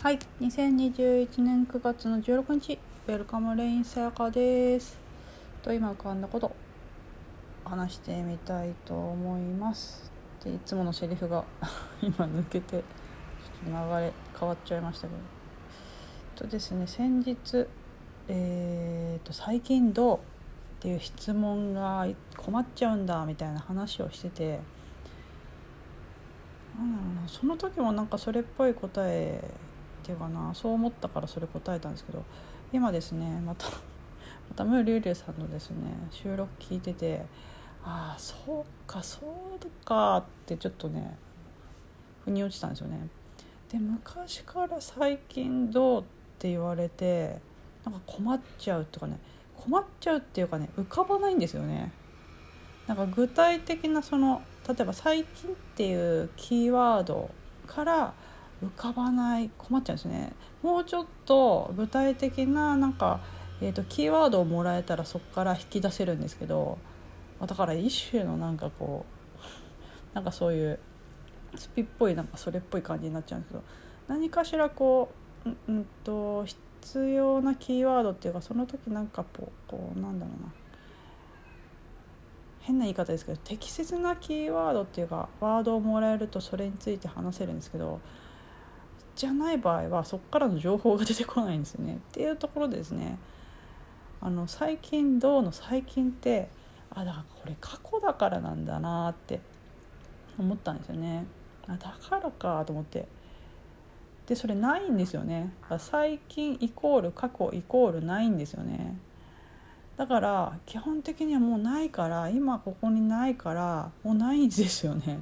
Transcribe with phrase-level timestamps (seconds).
[0.00, 4.96] はい、2021年9月の16日、ウェルカムレインさやかです。
[5.60, 6.52] と今浮かんだこと
[7.64, 10.12] 話してみたいと思います。
[10.44, 11.42] でいつものセリフが
[12.00, 12.82] 今抜けてちょっ
[13.64, 16.44] と流れ変わっちゃいましたけど。
[16.44, 17.66] とですね、先日
[18.28, 20.20] えー、と最近どうっ
[20.78, 24.60] ていう質問が困っちゃうんだみたいな話をしてて。
[26.78, 29.42] なんだろうなその時もなんかそれっぽい答え
[30.08, 32.24] っていうかなそう思ったからそれ答えたんですけど
[32.72, 33.66] 今ですねまた
[34.48, 35.76] またムーリュウリュウさんのですね
[36.10, 37.26] 収録聞いてて
[37.84, 41.18] ああそうかそうかってちょっとね
[42.24, 43.08] 腑に落ちたんですよね。
[43.70, 46.04] で昔から最近どうっ
[46.38, 47.38] て言われて
[47.84, 49.18] なんか困っちゃうとかね
[49.54, 51.92] 困っちゃうっていうかね浮かばないんですよね。
[52.86, 57.30] なんか具体的なその例えば「最近」っていうキーワード
[57.66, 58.14] から
[58.62, 60.32] 浮かばない困っちゃうんですね。
[60.62, 63.20] もうちょっと具体的ななんか、
[63.60, 66.78] えーと、キーワードをもらえたらそこから引き出せるんですけど
[67.40, 69.06] だから一種のなんかこ
[70.12, 70.78] うなんかそういう
[71.54, 73.64] スピっぽいなんかそれっぽい感じになっちゃうんですけど
[74.08, 75.10] 何かしらこ
[75.44, 80.52] ううんうんと必要なキーワードっていうかその時なんかこうこうなんだろうな。
[82.60, 87.98] 変な言い方ですけど適切なキーワードっていうかワードをもらえるとそれについて話せるんですけど
[89.18, 91.96] じゃない場合はそこからの情報が出てこないんですよね。
[91.96, 93.18] っていうところですね
[94.20, 96.48] あの最近どうの最近って
[96.90, 99.40] あだからこれ過去だからなんだなって
[100.38, 101.26] 思ったんですよね。
[101.66, 103.08] あだからかと思って
[104.26, 105.52] でそれないんですよね。
[105.78, 108.96] 最近イコール過去イコールないんですよね。
[109.96, 115.18] だから基本的にはもうないから今ここにないからもうないんですよね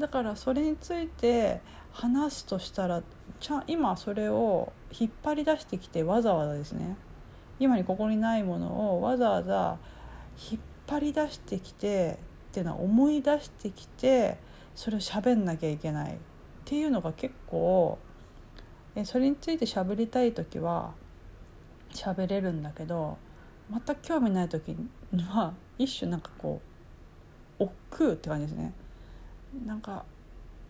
[0.00, 1.60] だからそれについて
[1.92, 3.02] 話すとしたら
[3.38, 6.96] ちゃ今それを引っ張り出してきてわざわざですね。
[7.58, 9.78] 今にここにないものをわざわざ
[10.50, 12.18] 引っ張り出してきて
[12.50, 14.38] っていうのは思い出してきて
[14.74, 16.16] それを喋んなきゃいけないっ
[16.64, 17.98] ていうのが結構
[18.96, 20.94] えそれについて喋りたい時は
[21.92, 23.18] 喋れるんだけど
[23.70, 24.74] 全く興味ない時
[25.12, 26.62] には一種なんかこ
[27.58, 28.72] う億劫って感じですね。
[29.66, 30.04] なんか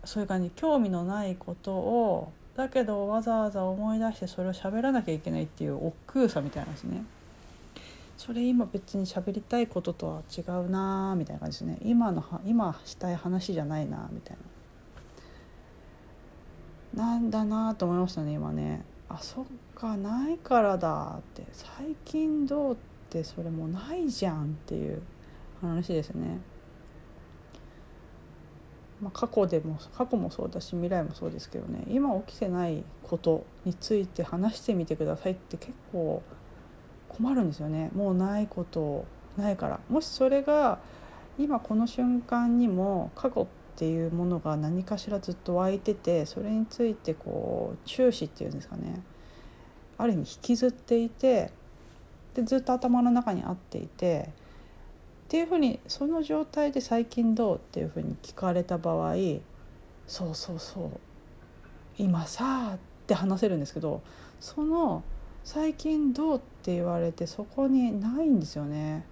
[0.03, 7.03] そういう感じ興味のないことをだけどわざわざ思い出してそれを喋らなきゃいけないっていう億劫さみたいなんですね。
[8.17, 11.77] それ今別に喋りたいこととは違うなみたいな感じですね。
[11.81, 14.37] 今の今したい話じゃないなみたい
[16.93, 17.03] な。
[17.03, 18.83] なんだなと思いましたね今ね。
[19.09, 21.43] あそっかないからだって。
[21.53, 22.77] 最近どうっ
[23.09, 25.01] てそれもうないじゃんっていう
[25.61, 26.39] 話ですね。
[29.01, 36.21] まあ、過去でも過去もそうだし未来もそうですけどね今起きてないことについて話してみてくださいって結構
[37.09, 37.91] 困るんですよね。
[37.93, 39.79] もうないことないから。
[39.89, 40.79] もしそれが
[41.37, 49.01] 今この瞬間にも過去っていうものが何かしらずっと湧いててそれについてこう注視っていうんですかね。
[49.97, 51.51] ある意味引きずっていて
[52.33, 54.29] でずっと頭の中にあっていて
[55.31, 59.15] っていうふうにその状態で「最近どう?」っていうふうに聞かれた場合
[60.05, 60.89] 「そうそうそう
[61.97, 64.01] 今さ」って話せるんですけど
[64.41, 65.03] その
[65.45, 69.05] 「最近どう?」って言われてそこにないんですよね。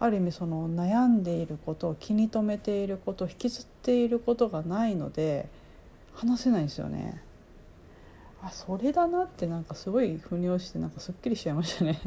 [0.00, 5.48] ある意味その悩んでいること気に留めていること引きずっていることがないので
[6.12, 7.22] 話せないんですよね。
[8.42, 12.00] あそれだなってなんかすごい腑に落ちてなんかすっきりしちゃいましたね。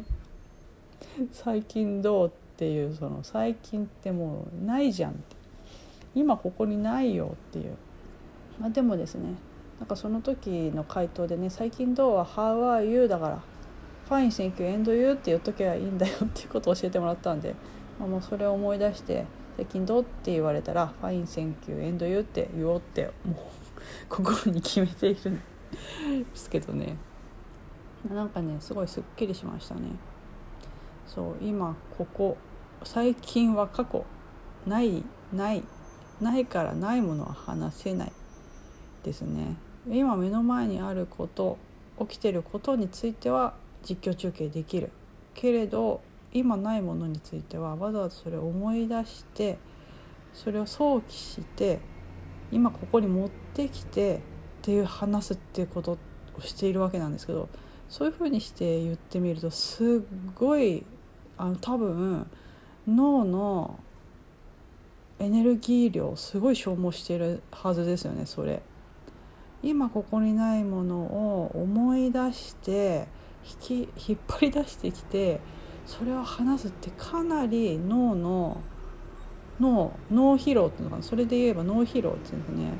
[1.31, 2.31] 最近どう
[2.61, 5.23] っていうその最近ってもうないじゃん
[6.13, 7.75] 今ここにないよっていう、
[8.59, 9.33] まあ、でもですね
[9.79, 13.41] なんかその時の回答でね「最近どう?」は「How are you?」だから
[14.07, 17.55] 「Fine thank you and you」って言っとけばいいんだよっていうことを教えてもらったんで、
[17.99, 19.25] まあ、もうそれを思い出して
[19.57, 23.35] 「最近どう?」って言われたら「Fine thank you and you」って言おうってもう
[24.07, 25.41] 心に決めているんで
[26.35, 26.95] すけどね
[28.07, 29.81] なんかねすごいすっきりしましたね。
[31.07, 32.37] そう今ここ
[32.83, 34.05] 最近は過去
[34.65, 35.63] ないない
[36.19, 38.11] ないからないものは話せない
[39.03, 39.55] ですね。
[39.89, 41.57] 今目の前にあること
[41.99, 44.91] 起きてることについては実況中継できる
[45.33, 46.01] けれど
[46.33, 49.57] 今ないものについてはわざわざそれを思い出して
[50.33, 51.79] それを想起して
[52.51, 54.19] 今ここに持ってきてっ
[54.61, 55.97] ていう話すっていうこと
[56.37, 57.49] をしているわけなんですけど
[57.89, 59.87] そういうふうにして言ってみるとすっ
[60.35, 60.85] ごい
[61.37, 62.29] あの多分
[62.87, 63.79] 脳の
[65.19, 68.61] エネルギー量すごい消耗してるはずですよねそれ。
[69.63, 73.07] 今ここにないものを思い出して
[73.61, 75.39] 引き引っ張り出してきて
[75.85, 78.61] それを話すってかなり脳の
[79.59, 82.73] 脳脳疲労っていうのかなそれで言えば脳疲労っていうのね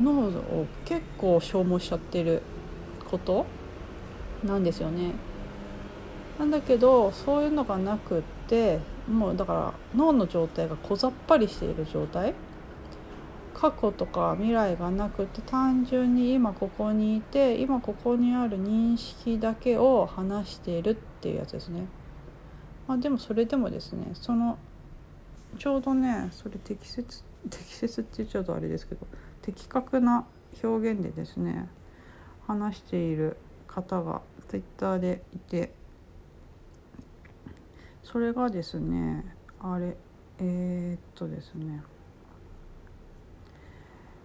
[0.00, 2.42] 脳を結構消耗しちゃってる
[3.10, 3.46] こと
[4.44, 5.12] なんですよね。
[6.38, 8.78] なんだけどそういうのがなくって
[9.10, 12.34] もうだから脳の状態が小ざっぱりしている状態
[13.54, 21.86] 過去とか未来がなくて単純に今ここにいて今ここにある認識だけを話しているっていうやつですね。
[22.86, 24.58] まあ、でもそれでもですねその
[25.58, 29.06] ちょうどねそれ適切適切って言っちゃうとあれですけど
[29.42, 30.26] 的確な
[30.62, 31.68] 表現でですね
[32.46, 33.36] 話している
[33.66, 35.72] 方がツイッターでいて
[38.10, 39.24] それがですね
[39.60, 39.96] あれ
[40.40, 41.82] えー、っとですね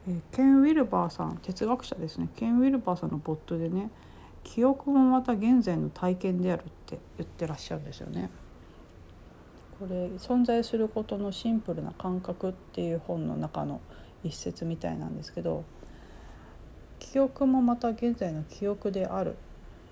[0.07, 3.91] えケン・ウィルバーさん哲学者ですねケン・ウィルバーさんのボットでね
[4.43, 8.29] 記憶もまた現在の体験であるって言ってらっしゃるんですよね。
[9.79, 13.81] これ「存在することのシンプルな感覚」っていう本の中の
[14.23, 15.63] 一節みたいなんですけど
[16.99, 19.35] 記憶もまた現在の記憶である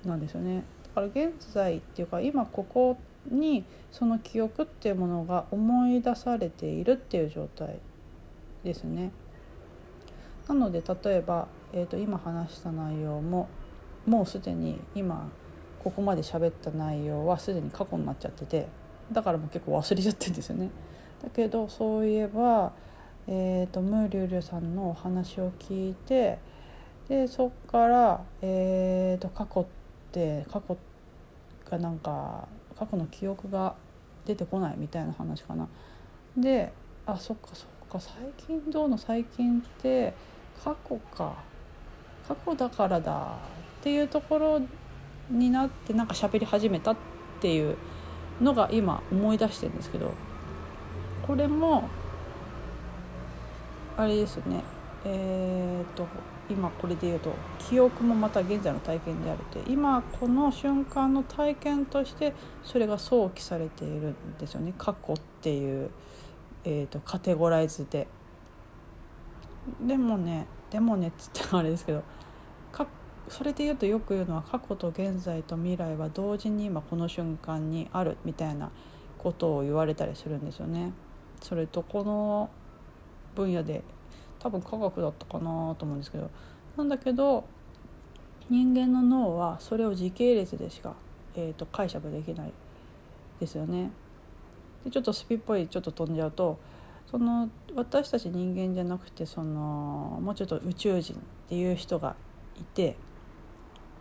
[0.06, 0.64] なんですよね。
[0.84, 2.98] だから現在っていうか今ここ
[3.30, 7.80] にその記憶っていうものが思い出されているっていう状態
[8.64, 9.12] ですね。
[10.48, 13.48] なので例えば、えー、と今話した内容も
[14.06, 15.30] もうすでに今
[15.84, 18.68] ここまで喋った内容はすでに過去になっちゃってて
[19.12, 20.70] だからもう結構忘れちゃってるんですよね。
[21.22, 22.74] だけどそういえば、
[23.28, 26.38] えーと、ムーリュウリュさんのお話を聞いて
[27.08, 29.66] でそっから、えーと、過去っ
[30.12, 30.78] て過去
[31.70, 32.48] がなんか
[32.84, 33.76] 過去の記憶が
[34.26, 35.68] 出てこないみたいな話かな。
[36.36, 36.74] で
[37.06, 40.14] あそっかそっか最近どうの最近って
[40.64, 41.36] 過去か
[42.28, 43.38] 過去だからだ
[43.80, 44.62] っていうところ
[45.30, 46.96] になってなんか喋り始めたっ
[47.42, 47.78] ていう
[48.42, 50.14] のが今思い出してるんですけど
[51.28, 51.90] これも
[53.96, 54.64] あれですね
[55.06, 56.08] えー、っと
[56.50, 62.34] 今これで言うと記憶もまた現在の体験であるって今この瞬間の体験として
[62.64, 65.90] それが想起されているんですよね過去っていう、
[66.64, 68.08] えーとカテゴライズで。
[69.80, 72.04] でもねでもねっつってあれですけど
[73.30, 78.70] それで言うとよく言うのは過去と現在と未来は同時に今この瞬間にあるみたいな
[79.18, 80.92] ことを言われたりするんですよね。
[81.42, 82.50] それとこの
[83.36, 83.84] 分野で
[84.44, 86.30] 多分科学だったかなと思うんですけど
[86.76, 87.46] なんだけど
[88.50, 90.94] 人間の脳はそれを時系列でしか、
[91.34, 92.52] えーと、解釈できない
[93.40, 93.90] ですよね。
[94.84, 96.60] でちょっとスピっぽいちょっと飛んじゃうと
[97.10, 101.18] その私たち人間じゃなくてそのもうちょっと宇宙人っ
[101.48, 102.16] ていう人が
[102.60, 102.98] いて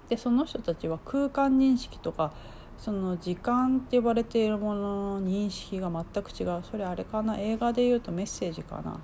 [0.08, 2.32] でその人たちは空間認識とか
[2.78, 6.62] その時間って呼ばれているものの認識が全く違う。
[6.68, 7.38] それあれかな？
[7.38, 8.98] 映画で言うとメッセージかな？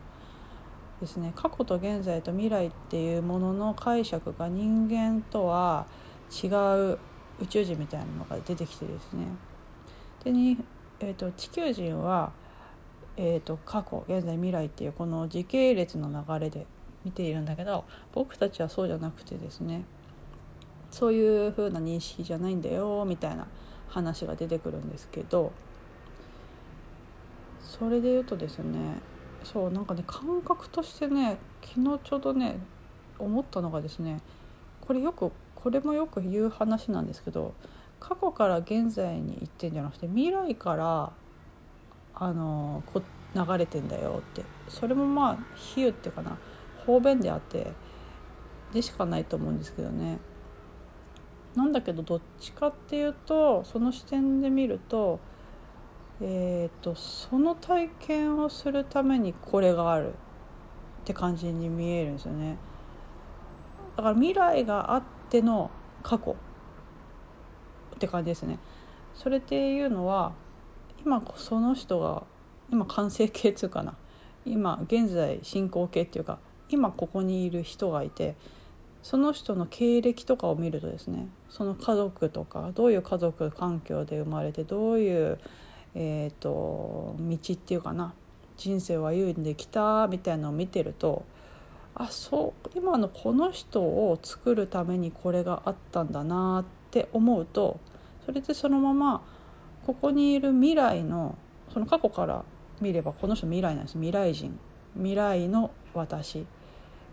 [1.01, 1.33] ですね。
[1.35, 5.87] 過去と現在と未来っていうものの解釈が人間とは
[6.31, 6.99] 違う
[7.41, 9.27] 宇宙人みたいなのが出てきてですね。
[10.25, 10.59] でに、
[11.01, 12.33] えーと地球人は
[13.21, 16.67] えーと、過去現在未来っていうこの時系列の流れで
[17.05, 19.85] 見ているんだけど僕たちはそうじゃなくてですね
[20.93, 23.49] そういう風な認識じゃないんだよみたいな
[23.89, 25.53] 話が出てくるんですけど
[27.61, 29.01] それで言うとですね
[29.45, 32.59] そうなんかね感覚としてね昨日ちょうどね
[33.19, 34.21] 思ったのがですね
[34.81, 37.55] これよくこれもよく言う話なんですけど
[38.01, 41.13] 過去から現在に行ってんじゃなくて未来から
[42.15, 43.03] あのこ
[43.35, 46.39] 流れてんだよってそれもまあ比喩っていうかな
[46.87, 47.73] 方便であって
[48.73, 50.19] でしかないと思うんですけどね。
[51.55, 55.19] なんだけどどっちかっていうとその視点で見ると,、
[56.21, 60.11] えーと、その体験をするためにこれがあるっ
[61.05, 62.59] て感じに見えるんですよね。
[63.97, 65.71] だから未来があっての
[66.03, 66.37] 過去
[67.95, 68.59] って感じですね。
[69.15, 70.33] それっていうのは
[71.05, 72.25] 今その人が
[72.71, 73.95] 今完成形っていうかな
[74.45, 78.37] 今現在進行形っていうか今ここにいる人がいて
[79.03, 85.39] その人の経歴とかを見るとですねその家族とかどういう家族環境で生まれてどういう、
[85.95, 88.15] えーと、道っていうかな
[88.57, 91.25] 人生を歩んできたみたいなのを見てると
[91.95, 97.81] あそう今のこの人を作るためにこれがあったんだなって思うと
[98.25, 99.23] それでそのまま
[99.87, 101.37] ここにいる未来の
[101.73, 102.45] その過去から
[102.81, 103.95] 見ればこの人未来なんです。
[103.95, 104.59] 未来人。
[104.95, 106.47] 未来の私。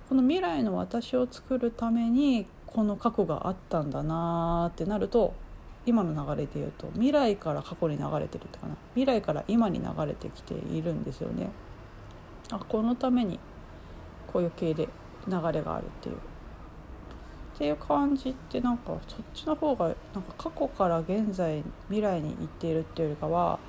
[0.09, 5.33] この未来の私を作るためにこの過去があったんだなってなると
[5.85, 11.49] 今の流れで言うと未来から過去に流れてるってかな未来から今に流れてきているんですよね。
[12.51, 13.39] あこのために
[14.27, 14.87] こういう系で
[15.27, 16.15] 流れがあるっていう。
[16.15, 23.59] っていう感じってなんかそっちの方がなんか過去から現在未来に行っているっていうよりかは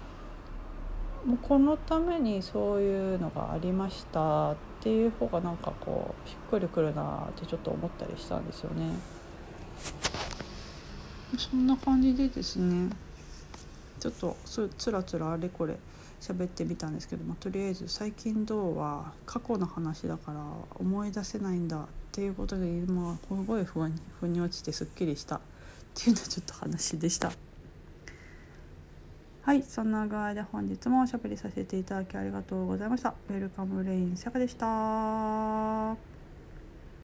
[1.25, 8.91] もうこのためにそういうのがありましたっていう方がなんかこうしっくりくるなってちょっと思ったりしたんですよね。
[11.39, 12.91] そんな感じでですね
[14.01, 14.37] ちょっと
[14.79, 15.77] つらつらあれこれ
[16.21, 20.41] 喋ってみたんですけど、まあ、とりあえず最近どうは過去の話だから
[20.77, 25.41] 思い出せないんだっていうことで今すごい不安に腑に落ちてすっきりしたっ
[25.95, 27.33] ていうのはちょっと話でした。
[29.43, 33.15] はい、そんな具合で本日もおしゃべりさせていただきありがとうございました。
[33.31, 36.16] ウェルカムレインさやかでした。